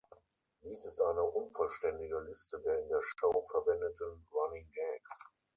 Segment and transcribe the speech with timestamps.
[0.63, 5.29] Dies ist eine unvollständige Liste der in der Show verwendeten Running-Gags.